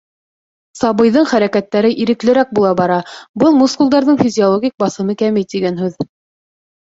Сабыйҙың 0.77 1.27
хәрәкәттәре 1.33 1.91
иреклерәк 2.05 2.55
була 2.59 2.71
бара, 2.79 2.97
был 3.45 3.53
мускулдарҙың 3.59 4.19
физиологик 4.23 4.75
баҫымы 4.85 5.17
кәмей 5.23 5.47
тигән 5.55 5.79
һүҙ. 5.85 6.01